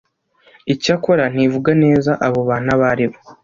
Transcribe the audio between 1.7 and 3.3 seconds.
neza abo bantu abo aribo